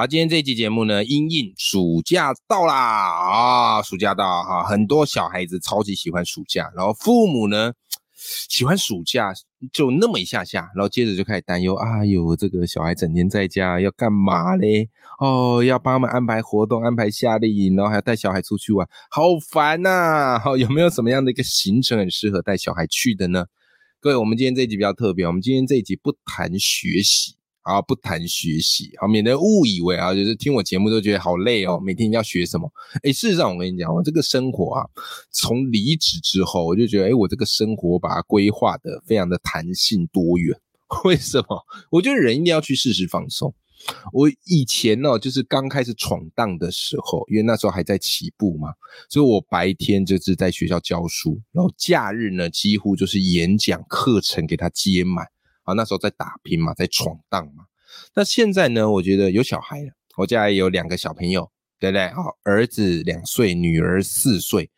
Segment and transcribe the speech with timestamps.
[0.00, 7.74] 好，今天这期节目呢，因应暑假到啦啊，暑假到哈，很多小孩子超级喜欢暑假，然后父母呢
[8.48, 9.30] 喜欢暑假
[9.70, 14.88] 就那么一下下，然后接着就开始担忧，哎呦，这个小孩整天在家要干嘛嘞？
[15.18, 23.44] 哦，要帮他们安排活动，安排夏令营，然后还要带小孩出去玩，好烦呐、好，有没有什么样的一个行程很适合带小孩去的呢？
[24.00, 27.34] 各位，我们今天这一集比较特别，我们今天这一集不谈学习
[27.70, 32.70] 啊，不谈学习，好，免得误以为啊，就是听我节目都觉得好累哦，每天要学什么。
[33.02, 34.86] 哎，事实上我跟你讲，我这个生活啊，
[35.30, 40.58] 从离职之后，我就觉得，哎，我这个生活把它规划的非常的弹性多元。
[41.04, 41.64] 为什么？
[41.90, 43.54] 我觉得人一定要去适时放松。
[44.12, 48.68] 我以前呢、就是刚开始闯荡的时候，因为那时候还在起步嘛，
[49.08, 55.24] 所以我白天就是在学校教书，然后假日呢几乎就是演讲课程给他接满
[55.70, 55.74] 啊。
[55.74, 57.64] 那时候在打拼嘛，在闯荡嘛。
[58.14, 62.08] 那现在呢，我觉得有小孩了，我家也有两个小朋友，对不对？
[62.10, 64.70] 好，儿子两岁，女儿四岁。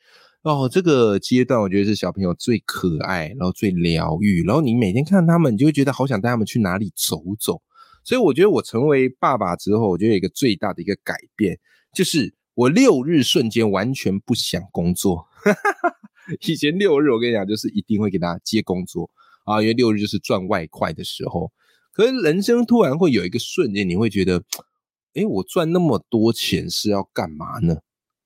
[0.42, 7.62] 哦，这个阶段我觉得是小朋友最可爱，然后最疗愈，然后你每天看他们，你就会觉得好想带他们去哪里走走。
[8.02, 11.56] 所以我觉得我成为爸爸之后，我觉得有一个最大的一个改变，
[11.94, 15.28] 就是我六日瞬间完全不想工作。
[16.44, 19.08] 以前六日我跟你讲，就是一定会给他接工作
[19.44, 21.52] 啊，因为六日就是赚外快的时候。
[21.92, 24.42] 可是人生突然会有一个瞬间，你会觉得，
[25.14, 27.76] 诶，我赚那么多钱是要干嘛呢？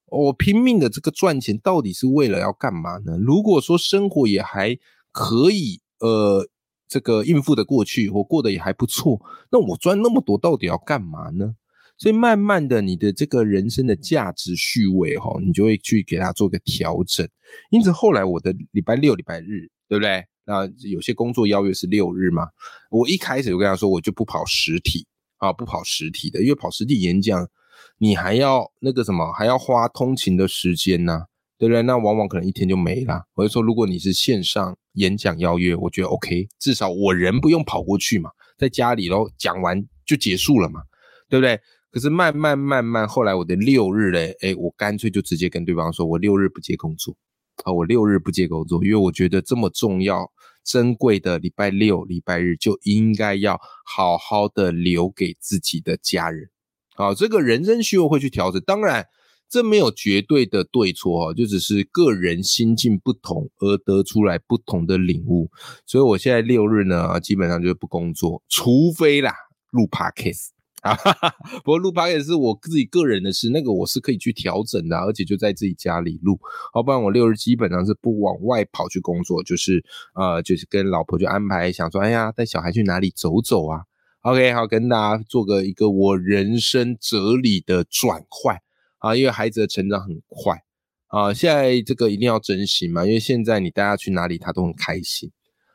[0.06, 3.18] 我拼命的这个赚钱到底是为了要干嘛呢？
[3.18, 4.78] 如果说生活也还
[5.10, 6.48] 可以，呃，
[6.86, 11.56] 这个应付的过去，我过得也还不错，那我赚那么多到底要干嘛呢？
[11.98, 17.28] 所以慢慢的，你的这个人生的价值序位哈，你就会去给它做个调整。
[17.70, 20.24] 因此后来我的礼拜六、礼拜日，对不对？
[20.46, 22.46] 那有些工作邀约是六日嘛，
[22.90, 25.06] 我一开始就跟他说，我就不跑实体
[25.38, 27.48] 啊，不跑实体的，因为跑实体演讲，
[27.98, 31.26] 你还要那个什么，还要花通勤的时间呐、
[31.58, 31.82] 对不对？
[31.82, 33.24] 那往往可能一天就没了。
[33.34, 40.80] 我就说，如果你是线上演讲邀约，我觉得 OK，至少我人不用跑过去嘛，在家里然后讲完就结束了嘛，
[41.28, 41.60] 对不对？
[41.90, 47.16] 可是慢慢慢慢，后来我的六日嘞，哎，我干脆就直接跟对方说，我六日不接工作
[47.64, 50.30] 啊，我六日不接工作，因为我觉得这么重要、
[50.66, 56.50] 珍贵的礼拜六、礼拜日就应该要好好的留给自己的家人。
[56.96, 59.06] 好，这个人生需要会去调整，当然
[59.48, 65.48] 这没有绝对的对错哦，就只是个人心境不同而得出来不同的领悟。
[65.86, 69.32] 所以我现在六日呢，基本上就是不工作，除非啦
[69.70, 70.55] 录 podcast。
[70.82, 76.38] 啊，哈哈，不过录 p o 是我自己个人的事，那个我是可以去调整的，而且就在自己家里录。
[76.74, 83.82] 要不然我六日基本上是不往外跑去工作，就是呃，就是跟老婆就安排想说，哎呀，带小孩去哪里走走啊。
[84.20, 88.58] OK，好，跟大家做个一个我人生哲理的转换
[88.98, 90.62] 啊，因为孩子的成长很快
[91.08, 95.30] 啊，现在这个一定要珍惜嘛，因为现在你带他去哪里，他都很开心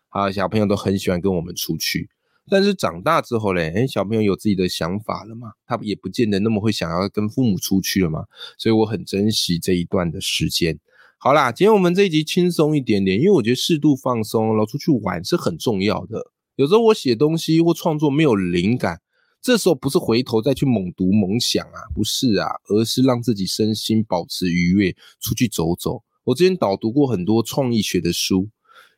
[0.10, 2.10] 啊，小朋友都很喜欢跟我们出去。
[2.50, 8.26] 但是长大之后嘞，哎，小朋友有自己的想法了嘛，他也不见得那么会想要跟父母出去了嘛，
[8.58, 10.80] 所以我很珍惜这一段的时间。
[11.18, 16.32] 好啦，今天我们这一集轻松一点点，因为我觉得适度放松，然后出去玩是很重要的。
[16.56, 19.00] 有时候我写东西或创作没有灵感，
[19.42, 26.04] 这时候不是回头再去猛读猛想啊，不是啊，而是让自己身心保持愉悦，出去走走。
[26.24, 28.50] 我之前导读过很多创意学的书，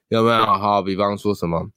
[0.08, 0.46] 有没有？
[0.46, 1.70] 好，比方说什么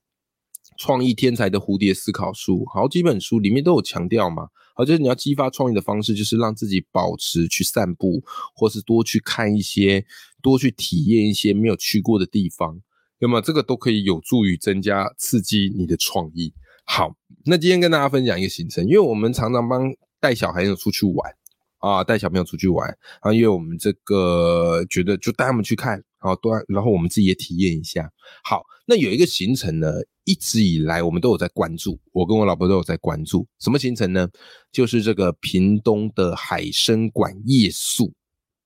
[0.76, 4.48] 创意天才的蝴蝶思考书，好几本书里面都有强调嘛。
[4.74, 8.22] 好，就是你要激发创意的方式，就是让自己保持去散步，
[8.54, 10.04] 或是多去看一些，
[10.42, 12.80] 多去体验一些没有去过的地方。
[13.18, 16.52] 那么这个都可以有助于增加刺激你的创意。
[16.84, 19.90] 好，那今天跟大家分享一个行程，因为我们常常帮
[20.20, 21.34] 带小孩子出去玩
[21.78, 22.86] 啊，带小朋友出去玩
[23.22, 28.10] 啊，因为我们这个觉得就带他们去看，好多，然后我们自己也体验一下。
[28.44, 29.92] 好，那有一个行程呢，
[30.24, 33.46] 一直以来我们都有在关注，我跟我老婆都有在关注。
[33.60, 34.28] 什么行程呢？
[34.72, 38.12] 就是这个屏东的海参馆夜宿。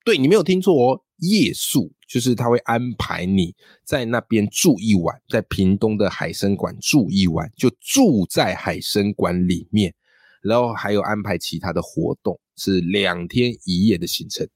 [0.04, 3.54] 对你没有听错哦，夜宿就是他会安排你
[3.84, 9.94] 在那边住一晚，在屏东的海参馆住一晚，就住在海参馆里面，
[10.42, 12.40] 然后还有安排其他的活动。
[12.56, 14.46] 是两天一夜的行程。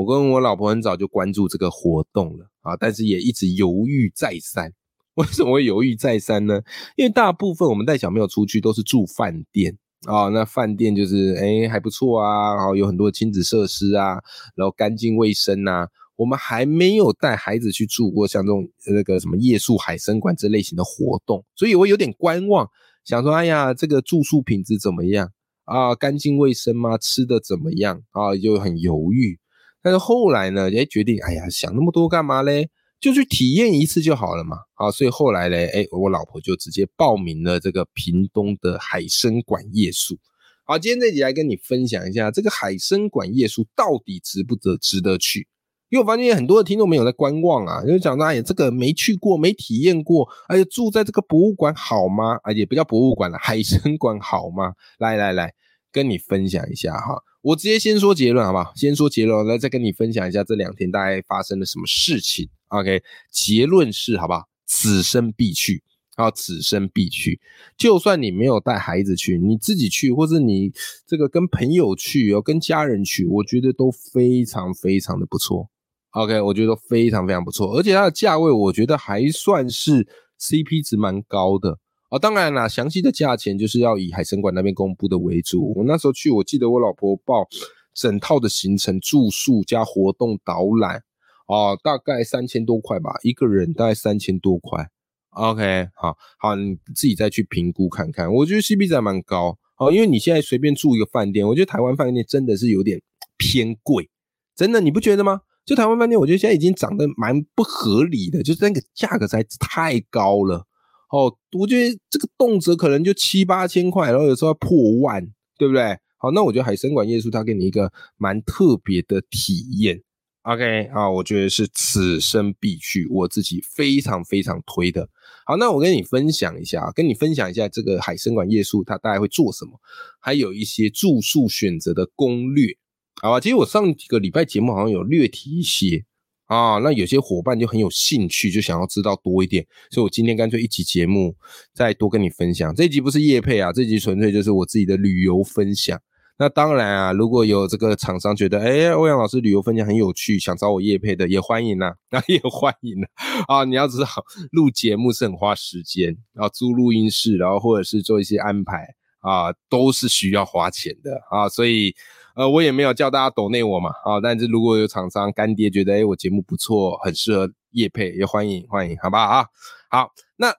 [0.00, 4.72] 我跟我老婆很早就关注这个活动了啊，但是也一直犹豫再三。
[5.16, 6.62] 为什么会犹豫再三呢？
[6.96, 9.76] 因为大部分我们带小朋友出去都是住饭店
[10.06, 14.18] 啊，那饭店就是哎还不错啊，然后有很多亲子设施啊，
[14.56, 15.86] 然后干净卫生啊。
[16.16, 22.66] 我们还没有带孩子去住过像这种那个什么夜宿海参馆这类型的活动，所以我有点观望，
[23.04, 25.30] 想说哎呀，这个住宿品质怎么样
[25.64, 25.94] 啊？
[25.94, 26.96] 干净卫生吗？
[26.96, 28.36] 吃的怎么样啊？
[28.36, 29.38] 就很犹豫。
[29.82, 32.68] 但是后来呢，哎，决定，哎呀，想那么多干嘛嘞？
[33.00, 34.58] 就去体验一次就好了嘛。
[34.74, 40.18] 好，所以后来嘞，哎，我老婆就直接报名了这个屏东的海参馆夜宿。
[40.64, 45.48] 好，今天这集来跟你分享一下，这个海参馆夜宿到底值不值值得去？
[45.88, 52.38] 因为我发现很多的听众没有在观望啊，就讲说，哎呀，这个没去过，没体验过，而且住在这个博物馆好吗？
[52.44, 54.74] 而且不叫博物馆了，海参馆好吗？
[54.98, 55.54] 来来来，
[55.90, 57.22] 跟你分享一下哈。
[57.42, 58.72] 我直接先说结论好不好？
[58.74, 62.48] 先说结论，来再跟你分享一下这两天大概发生了什么事情。
[62.68, 64.44] OK，结论是好不好？
[64.66, 65.82] 此生必去，
[66.16, 67.40] 啊，此生必去。
[67.76, 70.70] 就算你没有带孩子去，你自己去，或者你
[71.06, 75.68] 这个跟朋友去，哦，跟家人去，我觉得都非常非常的不错。
[76.10, 80.06] OK，我觉得非常非常不错，而且它的价位我觉得还算是
[80.38, 81.78] CP 值蛮高的。
[82.10, 85.72] 啊，当然啦，详细的价钱就是要以海参馆那边公布的为主。
[85.76, 87.46] 我那时候去，我记得我老婆报
[87.94, 91.04] 整套的行程、住宿加活动导览，
[91.46, 94.88] 哦，大概三千多块吧，一个人大概三千多块。
[95.30, 98.32] OK，好好，你自己再去评估看看。
[98.34, 103.00] 我觉得 CP 值还蛮高，哦，因为你现在随便住一个饭店，我觉得台湾饭店真的是有点
[103.36, 104.10] 偏贵，
[104.56, 105.42] 真的你不觉得吗？
[105.64, 110.66] 就台湾饭店，我觉得现在已经涨得蛮不合理的，就是那个价格在太高了。
[111.10, 115.20] 哦，我觉得这个动辄可能就七八千块，然后有时候要破万，
[115.58, 115.98] 对不对？
[116.16, 120.00] 好，那我觉得海参馆夜宿它给你一个蛮特别的体验。
[120.42, 125.08] OK 啊，我觉得是此生必去，我自己非常非常推的。
[125.44, 129.72] 好，那我跟你分享一下，跟你分享一下这个海参馆夜宿它大概会做什么，
[130.20, 132.76] 还有一些住宿选择的攻略，
[133.20, 133.40] 好吧？
[133.40, 136.04] 其实我上几个礼拜节目好像有略提一些。
[136.50, 141.36] 啊，那有些伙伴就很有兴趣，就想要知道多一点，所以我今天干脆一集节目
[141.72, 142.74] 再多跟你分享。
[142.74, 145.96] 这集不是夜配啊，这集纯粹就是我自己的旅游分享。
[146.40, 153.06] 那当然啊，如果有这个厂商觉得，哎，欧阳老师旅游分享很有趣，想找我夜配的，也欢迎呐， 那也欢迎呐。
[153.46, 154.08] 啊，你要知道，
[154.50, 158.88] 录节目是很花时间，然后租录音室，然后或者是做一些安排
[159.20, 161.94] 啊，都是需要花钱的啊，所以。
[162.36, 169.44] 呃，我也没有叫大家抖内我嘛，啊，但是如果有厂商干爹觉得，哎，我节目不错，很适合叶配，也欢迎欢迎，好不好啊？
[169.90, 170.54] 好，那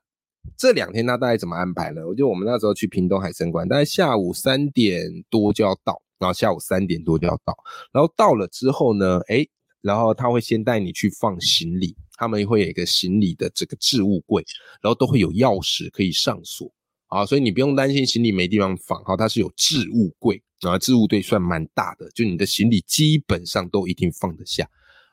[0.58, 2.06] 这两天他大概怎么安排呢？
[2.06, 7.58] 我就我们那时候去屏东海参馆，大概下午三点多就要到，然后下午三点多就要到，
[7.94, 9.48] 然后到了之后呢，哎，
[9.82, 14.44] 然后他会先带你去放行李，他们会有一个行李的这个置物柜，
[14.82, 16.70] 然后都会有钥匙可以上锁，
[17.12, 20.42] 啊，所以你不用担心行李没地方放，好，它是有置物柜。
[20.62, 24.70] 啊，置物柜算蛮大的，就你的行李基本上都一定放得下。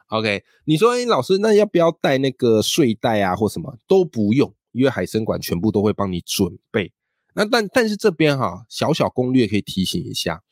[0.09, 6.93] OK，你说，哎，老师，那要不要带那个睡袋啊，或什么都不用，因为海参馆全部都会帮你准备。
[7.35, 10.43] 那但但是这边哈，小小攻略可以提醒一下，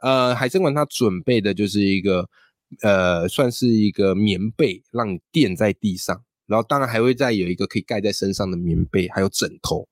[0.00, 2.28] 呃，海参馆它准备的就是一个
[2.82, 9.88] 呃，算是一个棉被，让你垫在地上，然后当然还会再有一个可以盖在身上的棉被，还有枕头，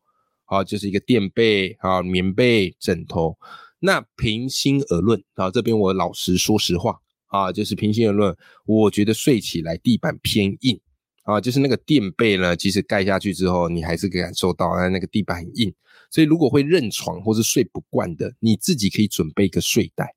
[0.53, 3.39] 啊，就是一个垫被啊，棉被、枕头。
[3.81, 10.79] 那平心而论啊，这边我老实说实话啊，就是平心而论，我觉得睡起来地板偏硬
[11.25, 15.73] 啊，就是那个垫被呢，其实盖下去之后，你还是可以感受到啊那个地板很硬，
[16.11, 20.15] 所以如果会认床或是睡不惯的，你自己可以准备一个睡袋，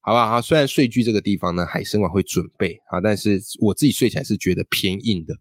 [0.00, 0.42] 好不好？
[0.42, 5.34] 虽然睡具这个地方呢，海参馆会准备啊，但是我自己睡起来是觉得偏硬的。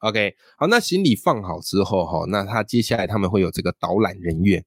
[0.00, 4.64] OK，好，那行李放好之后哈，那他接下来他们会有这个导览人员。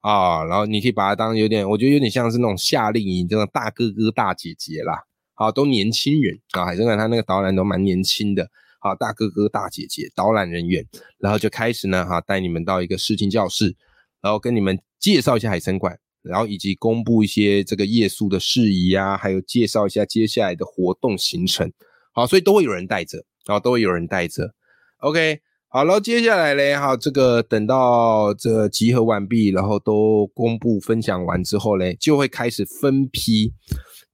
[0.00, 8.46] 啊，然后你可以把它当有点，我觉得有点像是那种夏令营这种大哥哥大姐姐啦，好，都年轻人啊，海参馆他那个导览都蛮年轻的，
[8.80, 10.86] 好，大哥哥大姐姐导览人员，
[11.16, 13.74] 然后就开始呢，哈，带你们到一个视听教室，
[14.20, 21.72] 然后跟你们介绍一下海参馆，然后以及公布一些这个夜宿的事宜啊，还有介绍一下接下来的活动行程，
[22.12, 24.54] 好，所以都会有人带着，然后都会有人带着
[25.04, 25.40] ，OK。
[25.68, 33.52] 好了，接下来嘞，哈，这个等到这集合完毕，然后都公布分享完之后嘞，就会开始分批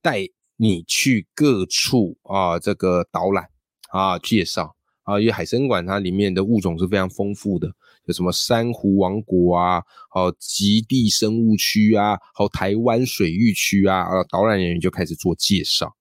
[0.00, 3.46] 带你去各处啊，这个导览
[3.90, 7.70] 啊，介绍啊，因为海参馆它里面的物种是非常丰富的，
[8.06, 15.94] 有什么珊瑚王国啊，好极地生物区啊，好台湾水域区啊，啊，导览人员就开始做介绍。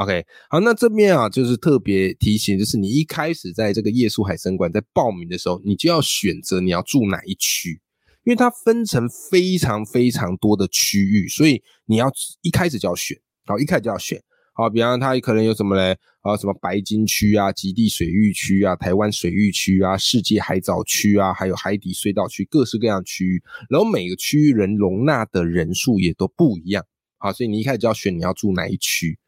[0.00, 7.80] OK，好，那这边啊，就是特别提醒，就是你一开始在这个夜宿海参馆在报名的时候，你就要选择你要住哪一区，
[8.22, 12.12] 因为它分成非常非常多的区域，所以你要
[12.42, 26.84] 一开始就要选，好，一开始就要选，好，比方它可能有什么嘞，啊，什么白金区啊、极地水域区啊、台湾水域区啊、世界海藻区啊，还有海底隧道区，各式各样区域，然后每个区域人容纳的人数也都不一样，
[27.16, 29.18] 好，所以你一开始就要选你要住哪一区。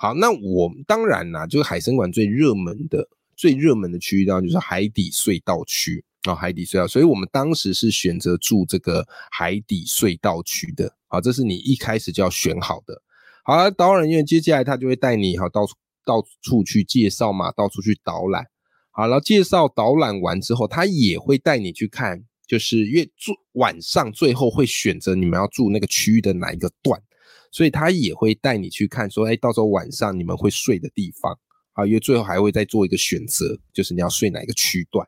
[0.00, 6.86] 好，那我当然啦，就是海参馆最热门的、最热门的区域，当然就是海底隧道区啊，海底隧道。
[6.86, 10.94] 所以我们当时是选择住这个海底隧道区的。
[11.08, 13.02] 好，这是你一开始就要选好的。
[13.42, 15.74] 好了，导览人员接下来他就会带你哈到处
[16.04, 18.46] 到处去介绍嘛，到处去导览。
[18.92, 27.02] 好了，介绍导览完之后，他也会带你去看，就是因为住晚上最后会选择你们要住那个区域的哪一个段。
[27.50, 31.38] 所以他也会带你去看，说，哎，到时候晚上你们会睡的地方
[31.72, 35.06] 啊，因为最后还会再做一个选择，就是你要睡哪一个区段。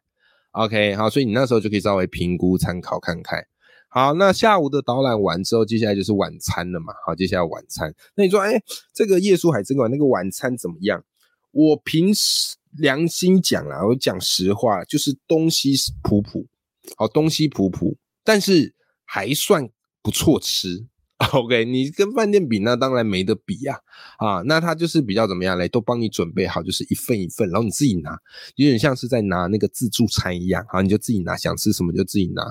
[0.53, 3.47] OK，好，所以你那时候就可以稍微评估参考看看。
[3.89, 6.93] 好，那下午的导览完之后，接下来就是晚餐了嘛。
[7.05, 8.61] 好，接下来晚餐，那你说，哎，
[8.95, 11.05] 这个夜宿海参馆那个晚餐怎么样？
[11.53, 16.47] 我平时良心讲啊，我讲实话，就是东西普普，
[16.97, 18.73] 好，东西普普，但是
[19.05, 19.69] 还算
[20.03, 20.87] 不错吃。
[21.35, 23.79] OK，你跟饭店比，那当然没得比呀。
[24.17, 25.69] 啊，那他就是比较怎么样嘞？
[25.69, 28.19] 都帮你准备好，就是一份一份，然后你自己拿，
[28.57, 30.65] 有点像是在拿那个自助餐一样。
[30.71, 32.43] 好，你就自己拿，想吃什么就自己拿。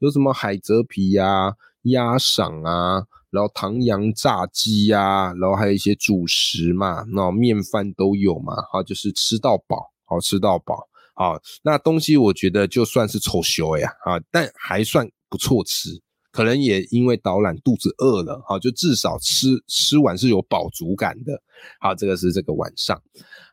[0.00, 8.56] 有什么海蜇皮呀、鸭赏啊，然后唐扬炸鸡呀，然后还有一些主食嘛，那面饭都有嘛。
[8.72, 10.88] 好，就是吃到饱，好吃到饱。
[11.14, 16.00] 好，那东西我觉得就算是丑修呀，啊，但还算不错吃。
[16.38, 21.42] 可能也因为导览肚子饿了，好，就至少吃吃完是有饱足感的。
[21.80, 23.02] 好，这个是这个晚上。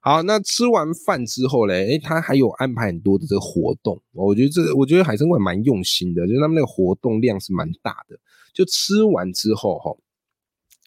[0.02, 4.00] 好，那吃完饭之后嘞，诶，他还有安排很多的这个活动。
[4.12, 8.16] 我觉得这，我觉得海参馆蛮用心的，就是他们那个活动量是蛮大的。
[8.54, 9.92] 就吃完之后，哈，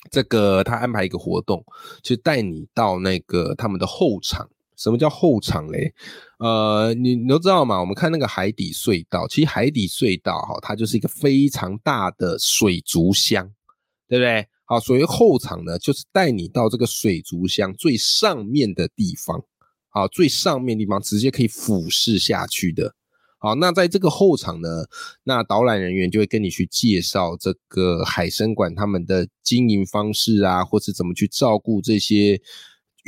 [0.08, 1.64] 这个他安排一个活动，
[2.00, 4.48] 就带你到那个他们的后场。
[4.78, 5.92] 什么叫后场嘞？
[6.38, 7.80] 呃，你你都知道嘛？
[7.80, 13.44] 我们看那个海底隧道，其实海底隧道哈，它就是一个非常大的水族箱，
[14.08, 14.46] 对不对？
[14.64, 19.42] 好，所谓后场呢，就是带你到这个水族箱最上面的地方，
[19.88, 22.94] 好，最上面地方直接可以俯视下去的。
[23.40, 24.68] 好，那在这个后场呢，
[25.24, 32.40] 那导览人员就会跟你去介绍这个海参馆他们的经营方式啊，或是怎么去照顾这些。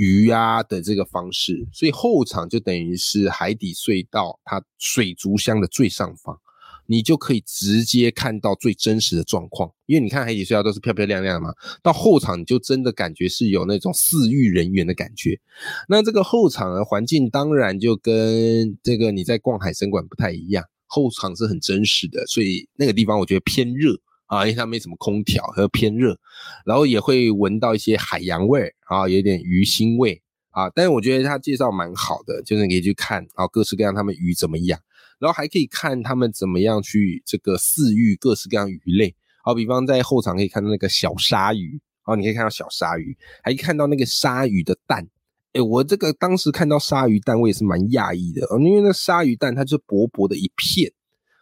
[0.01, 6.41] 鱼啊的这个方式，所以后场就等于是海底隧道它水族箱的最上方，
[6.87, 9.71] 你就可以直接看到最真实的状况。
[9.85, 11.53] 因为你看海底隧道都是漂漂亮亮的嘛，
[11.83, 15.39] 到后场你就真的感觉是有那种饲育人员的感觉。
[15.87, 24.01] 那这个后场的环境当然就跟这个你在逛海参馆不太一样，后场是很真实的，所以那个地方我觉得偏热。
[24.31, 26.17] 啊，因为它没什么空调，和偏热，
[26.65, 30.71] 然后也会闻到一些海洋味啊，有点鱼腥味啊。
[30.71, 34.79] 但是我觉得他介绍蛮好的，就是你可以去看啊，各式各样他们鱼怎么养，
[35.19, 39.17] 然后还可以看他们怎么样去这个饲育各式各样鱼类。
[39.43, 45.09] 好，比方在后场可以看到那个小鲨鱼，哦，你可以看到小鲨鱼，还看到那个鲨鱼的蛋。
[45.55, 50.93] 哎，我这个当时看到鲨鱼蛋，我也是蛮讶异的，因为那鲨鱼蛋它就薄薄的一片，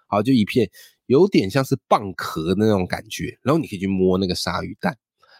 [0.06, 0.70] 好，就一片。
[1.08, 4.94] 有点像是蚌壳的那种感觉，然后你可以去摸那个鲨鱼蛋，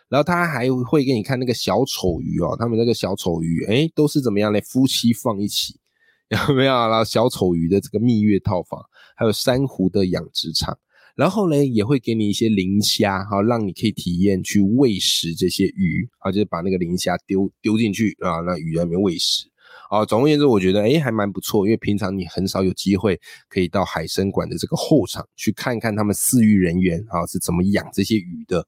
[0.09, 4.59] 然后他还会给你看那个小丑鱼哦，他们那个小丑鱼，哎，都是怎么样呢？
[4.63, 5.79] 夫妻放一起，
[6.49, 6.73] 有没有？
[6.73, 8.81] 然后小丑鱼的这个蜜月套房，
[9.15, 10.79] 还有珊瑚的养殖场，
[11.15, 19.47] 然后呢，也会给你一些磷虾，好，让你可以体验去喂食这些鱼，啊，就是把那个磷虾丢丢进去啊，让鱼在里面喂食。
[19.89, 23.19] 啊，总而言之，我觉得哎，还蛮不错，因为平常你很少有机会
[23.49, 28.67] 可以到海参馆的这个后场去看看他们饲育人员啊是怎么养这些鱼的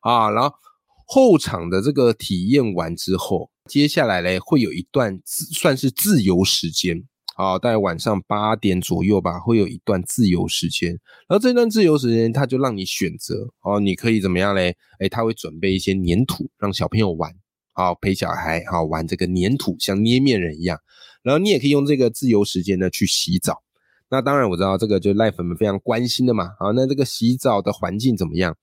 [0.00, 0.30] 啊。
[0.30, 0.54] 然后
[1.06, 7.04] 后场的这个体验完之后，接下来嘞会有一段自算是自由时间
[7.36, 10.90] 啊，大概晚上八点左右吧，会有一段自由时间。
[11.28, 14.74] 然后这段自由时间，他就让你选择哦，你可以怎么样嘞？
[15.00, 17.30] 哎，他会准备一些粘土让小朋友玩。
[17.72, 20.78] 好陪小孩，好玩这个粘土，像捏面人一样。
[21.22, 23.62] 然后你也可以用这个自由时间呢去洗澡。
[24.10, 26.50] 那当然我知道这个就赖粉们非常关心的嘛。
[26.58, 28.56] 好，那这个洗澡的环境怎么样？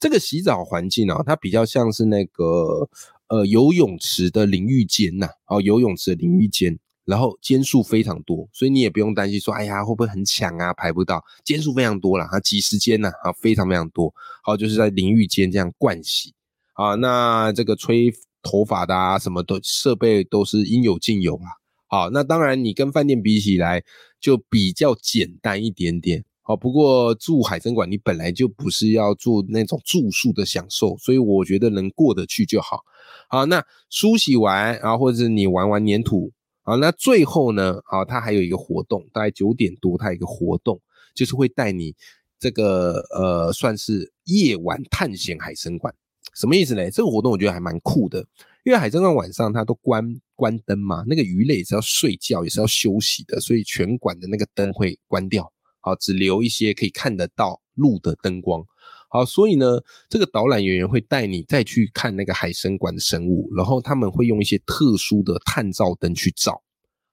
[0.00, 2.88] 这个洗澡环境呢，它比较像是那个
[3.28, 5.28] 呃游泳池的淋浴间呐。
[5.46, 6.78] 哦，游泳池的淋浴间。
[7.06, 14.12] 然后间数非常多，所以你也不用担心说，哎呀会不会很抢啊，排不到，间数非常多了啊，几十间呢啊，非常非常多。
[14.42, 16.34] 好，就是在淋浴间这样灌洗
[16.74, 18.12] 啊，那这个吹
[18.46, 21.58] 头发的啊，什么都设备都是应有尽有啦。
[21.88, 23.82] 好，那当然你跟饭店比起来
[24.20, 26.24] 就比较简单一点点。
[26.42, 32.84] 好，不过住海参馆你本来就不是要做那种住宿的享受，所以我觉得能过得去就好。
[33.28, 36.30] 好，那梳洗完，然后或者是你玩完粘土，
[36.62, 40.80] 好，那最后呢，好，它还有一个活动，大概九点多，它有一个活动，
[41.14, 41.94] 就是会带你
[42.38, 45.92] 这个呃，算是夜晚探险海参馆。
[46.36, 46.90] 什么意思呢？
[46.90, 48.18] 这个活动我觉得还蛮酷的，
[48.62, 55.50] 因为海参馆晚上它都关关灯嘛，那个鱼类也是要睡觉，也是要休息的，所以全馆的那个灯会关掉。
[55.80, 58.62] 好，只留一些可以看得到路的灯光。
[59.08, 66.60] 好，所以呢，这个导览人员会带你再去看那个海参馆的生物，然后他们会用一些特殊的探照灯去照。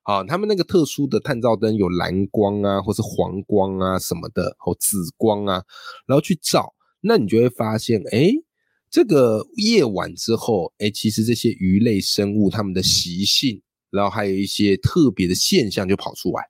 [0.01, 5.63] 好，他们那个特殊的探照灯有蓝光啊，或是黄光啊什么的，或紫光啊，
[6.07, 8.31] 然后去照，那你就会发现，哎，
[8.93, 13.59] 这个夜晚之后，哎，其实这些鱼类生物它们的习性，
[13.89, 16.43] 然后还有一些特别的现象就跑出来。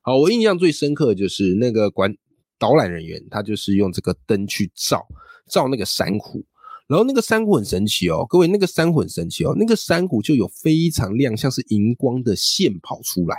[0.00, 2.12] 好，我印象最深刻的就是那个管
[2.58, 5.06] 导览人员，他就是用这个灯去照
[5.48, 6.44] 照那个珊瑚，
[6.88, 13.36] 然后那个珊瑚很神奇哦，各位那个珊瑚很神奇哦，那个珊瑚就有非常亮，像是荧光的线跑出来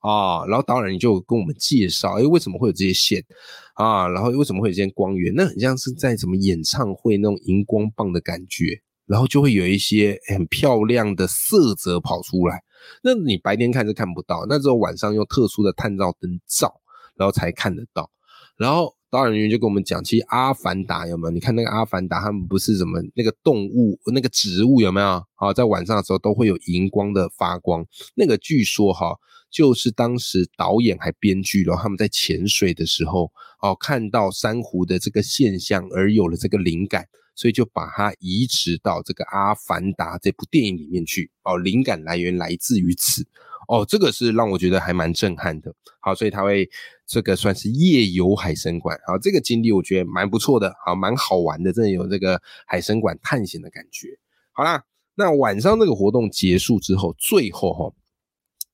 [0.00, 3.24] 啊，然后导演就跟我们介绍，哎，为什么会有这些线
[3.74, 4.08] 啊？
[4.08, 5.32] 然后为什么会有这些光源？
[5.34, 12.62] 那很像是在什么演唱会那种荧光棒的感觉，然后就会有一些很漂亮的色泽跑出来。
[13.02, 16.80] 那你白天看是看不到，那只有晚上用特殊的探照灯照，
[17.14, 18.10] 然后才看得到。
[18.56, 21.30] 然后导演员就跟我们讲，其实阿凡达有没有？
[21.30, 25.22] 你看那个阿凡达，他们不是什么那个动物、那个植物有没有？
[25.34, 27.84] 啊，在晚上的时候都会有荧光的发光。
[28.14, 29.16] 那个据说哈，
[29.50, 37.06] 就是当时导演还编剧了，他们在潜水的时候，哦，看到珊瑚的这个现象而有了这个灵感。
[37.36, 43.26] 所以就把它移植到这个《阿凡达》这部电影里面去哦，灵感来源来自于此
[43.66, 45.74] 哦，这个是让我觉得还蛮震撼的。
[46.00, 46.68] 好，所以他会
[47.06, 54.08] 这个算是夜游海参馆，好，这个经历我觉得蛮不错的，好，蛮好玩的，真的有这个海参馆探险的感觉。
[54.52, 54.84] 好啦，
[55.14, 57.94] 那晚上这个活动结束之后，最后哈，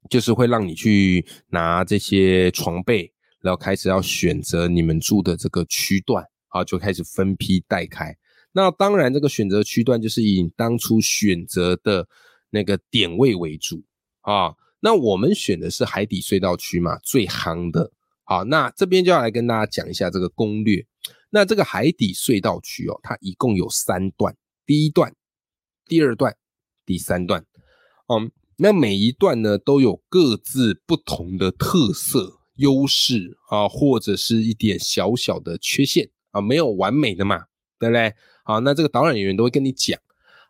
[0.09, 8.17] 就是会让你去拿这些床被，然后开始要选择你们住的这个区段，好，就开始分批带开。
[8.53, 12.09] 那当然，这个选择区段就是以你当初选择的
[12.51, 13.85] 那个点位为主
[14.23, 14.55] 啊。
[14.81, 17.93] 那我们选的是海底隧道区嘛，最夯的。
[18.25, 20.87] 好，那这边就要来跟大家讲一下这个攻略。
[21.31, 25.15] 那这个海底隧道区哦，它一共有三段，第一段、
[25.87, 26.37] 第二段、
[26.85, 27.45] 第三段。
[28.09, 37.45] 嗯，那每一段呢都有各自不同的特色、优势啊，或者是一点小小的缺陷啊，没有完美的嘛，
[37.79, 38.15] 对不对？
[38.45, 39.99] 好，那这个导览人员都会跟你讲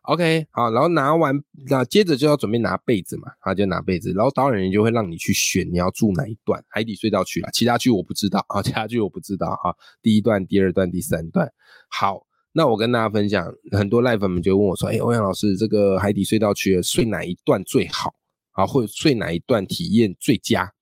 [0.03, 1.35] ，OK，好，然后拿完，
[1.69, 11.51] 那接着就要准备拿被子嘛，他就拿被子，然后导览员就会让你去选你要住哪一段海底隧道区啊，其他区我不知道啊，其他区我不知道啊，第一段、第二段、第三段。
[11.89, 18.15] 好，那我跟大家分享，很多赖粉们就问我说，哎，欧阳老师，这个海底隧道区睡哪一段最好
[18.53, 20.73] 啊，或者睡哪一段体验最佳？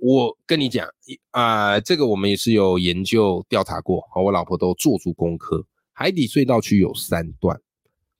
[0.00, 0.88] 我跟你讲，
[1.32, 5.66] 啊，这个我们也是有研究调查过，和我老婆都做足功课。
[5.92, 7.60] 海底隧道区有三段，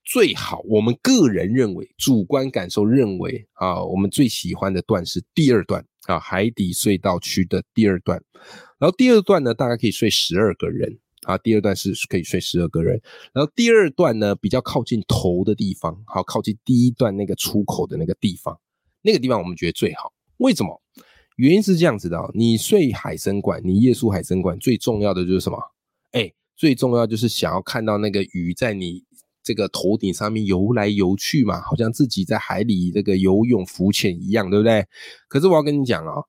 [0.05, 8.23] 最好我们个人认为，主观感受认为啊，我们最喜欢的段是第二段啊，海底隧道区的第二段。
[8.79, 13.01] 然后第二段呢，大概可以睡十二个人啊，第二段是可以睡十二个人。
[13.33, 18.59] 然后第二段呢，比较靠近头的地方，好，靠近第一段那个出口的那个地方，
[19.03, 20.13] 那个地方我们觉得最好。
[20.39, 20.81] 为什么？
[21.37, 25.59] 原因是这样子的，你睡海参馆，你夜宿海参馆，最重要的就是什么？
[26.13, 26.33] 哎。
[26.55, 29.03] 最重要就是想要看到那个鱼在你
[29.43, 34.87] 这个头顶上面游来游去嘛，好像自己在海里这个游泳浮潜一样，对不对？
[35.27, 36.25] 可是我要跟你讲哦，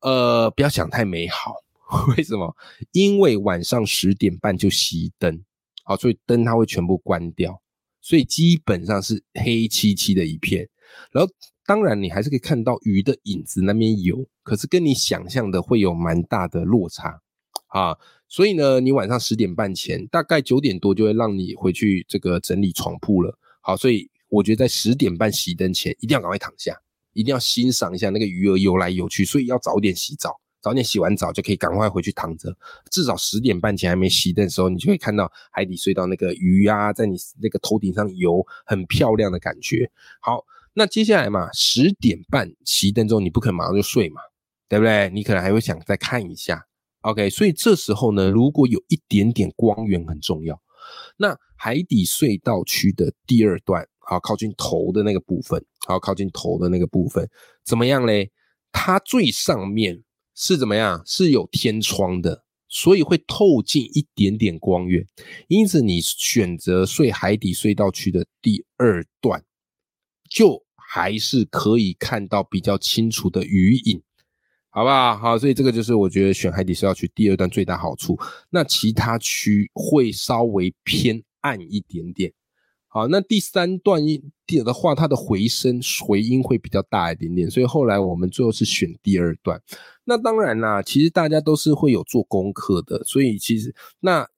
[0.00, 1.54] 呃，不要想太美好。
[2.16, 2.56] 为什么？
[2.92, 5.42] 因为晚上十点半就熄灯，
[5.84, 7.60] 好，所以灯它会全部关掉，
[8.00, 10.68] 所以基本上是黑漆漆的一片。
[11.12, 11.30] 然后
[11.66, 17.20] 当然你还是可以看到鱼的影子那边有，可是跟你想象的会有蛮大的落差
[17.68, 17.96] 啊。
[18.26, 23.38] 所以呢，你晚上十点半前，大概九点多就会让你回去这个整理床铺了。
[23.60, 26.74] 好，所以我觉得在十点半熄灯前，一定要赶快躺下，
[27.12, 29.24] 一定要欣赏一下那个鱼儿游来游去。
[29.24, 32.56] 所以要早点洗澡，早点洗完澡就可以赶快回去躺着。
[32.90, 39.90] 至少十点半前还没熄灯的时候，你就会看到海底隧道那个鱼啊，在你那个头顶上游，很漂亮的感觉。
[40.20, 40.44] 好，
[40.74, 44.20] 那接下来嘛，十点半熄灯之后，你不可能马上就睡嘛，
[44.68, 45.10] 对不对？
[45.10, 46.64] 你可能还会想再看一下。
[47.00, 50.60] OK，所以这时候呢，如果有一点点光源很重要。
[51.16, 57.28] 那海底隧道区的第二段，好靠近头的那个部分，好靠近头的那个部分，
[57.64, 58.30] 怎么样嘞？
[58.72, 60.02] 它最上面
[60.44, 61.00] 是怎么样？
[61.06, 65.06] 是有天窗的，所以会透进一点点光源。
[65.46, 69.44] 因此，你选择睡海底隧道区的第二段，
[70.28, 74.02] 就还是可以看到比较清楚的鱼影。
[74.70, 75.16] 好不好？
[75.16, 78.18] 好，所以这个就是我觉得选海底隧道区第二段最大好处。
[78.50, 82.32] 那其他区会稍微偏暗一点点。
[82.92, 87.50] 好，那第三段音的话，它的回声回音会比较大一点点。
[87.50, 89.58] 所以后来我们最后是选第二段。
[90.04, 93.02] 那当然啦，其实大家都是会有做功课的。
[93.04, 94.28] 所以其实那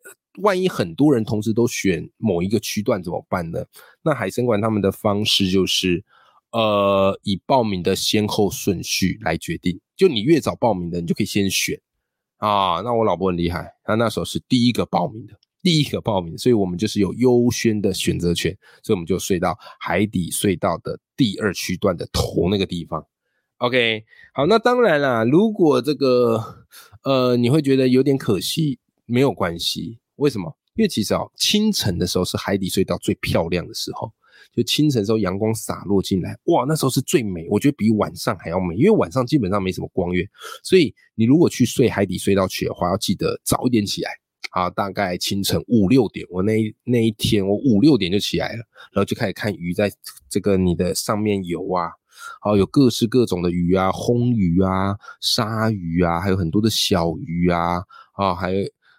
[0.43, 3.65] 万一很多人同时都选某一个区段怎么办呢？
[4.03, 6.05] 那海参馆他们的方式就是。
[6.53, 11.77] 呃，以报名的先后顺序来决定，就你越早报名的，你就可以先选
[12.37, 12.81] 啊。
[12.83, 23.05] 那我老婆很厉害，她那时候是第一个报名的，第一个报名，所以我们就是有优先的选择权，所以我们就睡到海底隧道的第二区段的头那个地方。
[23.57, 26.67] OK，好，那当然啦，如果这个
[27.03, 30.55] 呃你会觉得有点可惜，没有关系，为什么？
[30.75, 34.13] 因为其实哦，清晨的时候是海底隧道最漂亮的时候。
[34.53, 40.29] 就清晨时候阳光洒落进来，哇，那时候是最美，我觉得比晚上还要美，因为晚上基本上没什么光源，
[40.63, 44.11] 所以你如果去睡海底隧道去的话，要记得早一点起来
[44.55, 49.93] 啊，大概清晨五六点，我那那一天我五六点就起来了，然后就开始看鱼在
[50.29, 51.91] 这个你的上面游啊，
[52.41, 58.55] 好有各式各种的鱼啊，红鱼啊，鲨鱼啊，还有很多的小鱼啊，啊，还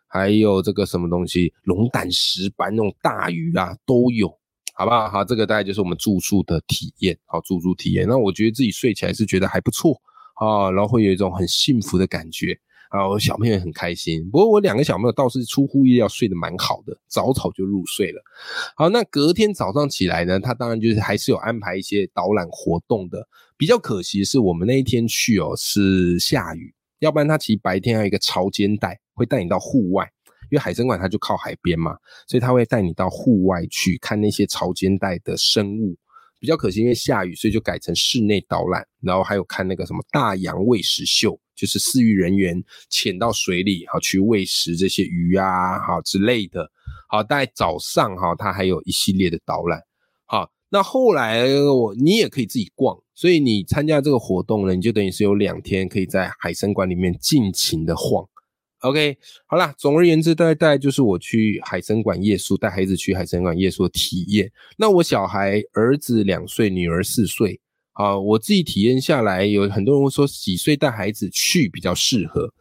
[0.08, 4.38] 还有这个什么东西，龙胆石斑那种大鱼啊都有。
[4.78, 5.10] 好不好？
[5.10, 8.06] 好，这个大概就是我们住宿的体验，好住宿体验。
[8.06, 9.94] 那我觉得自己睡起来是觉得还不错
[10.36, 13.08] 啊，然后会有一种很幸福的感觉啊。
[13.10, 18.22] 我小朋友也很开心，不过我两个小朋友倒是出乎意料睡得蛮好的，早早就入睡了。
[18.76, 23.28] 好，那隔天早上起来呢，他当然就是还是有安排一些导览活动的。
[23.58, 30.10] 比较可惜是，我们那一天去哦是下雨，要不然他其实白天还有一个潮间带会带你到户外。
[30.52, 35.98] 因为海参馆它就靠海边嘛，所以他会带你到户外去看那些潮间带的生物。
[36.40, 38.86] 比较可惜，因为下雨，所以就改成室内导览。
[39.02, 46.70] 然后还有看那个什么大洋喂食秀，就是饲育人员潜到水里，好去喂食这些鱼啊，好之类的。
[47.08, 49.82] 好，大概早上哈，它还有一系列的导览。
[50.26, 58.28] 好，那后来我你也可以自己逛，所以你参加这个活动呢，你就等于是有两天可以在海参馆里面尽情的晃。
[58.80, 64.52] OK，好啦，总而言之，大概就是我去海参馆夜宿，带孩子去海参馆夜宿的体验。
[64.78, 67.60] 那我小孩儿子两岁，女儿四岁
[67.96, 72.54] 啊，我自己体验下来，有很多人会说几岁带孩子去比较适合。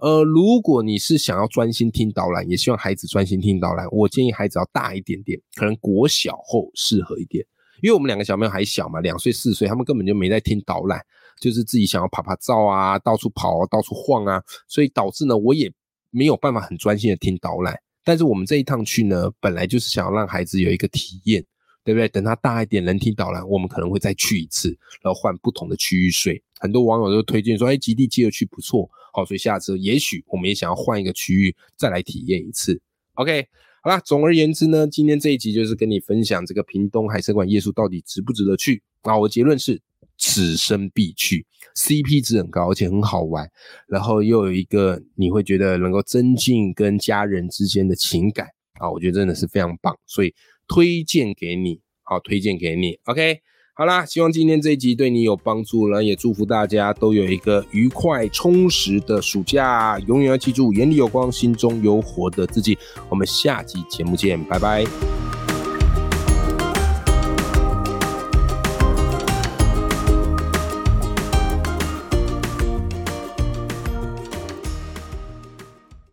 [0.00, 7.44] 呃，如果你是想要专心听导览，也希望孩子专心听导览，我建议孩子要大一点点，可能国小后适合一点，
[7.82, 11.00] 因为我们两个小朋友还小嘛，两岁四岁，他们根本就没在听导览。
[11.40, 15.70] 就是自己想要拍拍照啊，到处跑啊，到处晃啊，所以导致呢，我也
[16.10, 17.76] 没有办法很专心的听导览。
[18.02, 21.44] 但是我们这一趟去呢，本来就是想要让孩子有一个体验，
[21.88, 22.06] 对不对？
[22.08, 24.68] 等他大一点能听导览，我们可能会再去一次，
[25.00, 26.42] 然后换不同的区域睡。
[26.60, 32.78] 很多网友都推荐说，哎，极地接着去不错，好，所以下次也许我们也想要换一个区域再来体验一次。
[33.14, 33.48] OK，
[33.82, 38.82] 好啦，总而言之呢，今天这一集就是跟你分享这个屏东海参馆夜宿到底值不值得去。
[39.04, 39.80] 那我结论是。
[40.20, 41.46] 此生必去
[41.76, 43.48] ，CP 值很高，而且很好玩，
[43.86, 48.48] 然后又有一个你会觉得能够增进跟家人之间的情感
[48.80, 50.34] 啊，我觉得真的是非常棒，所以
[50.68, 53.40] 推荐给你，好，推荐给你，OK，
[53.74, 62.76] 好啦，希望今天这一集对你有帮助然后，也祝福大家都有一个愉快充实的暑假，永远要记住眼里有光，心中有火的自己，
[63.08, 65.27] 我们下集节目见，拜拜。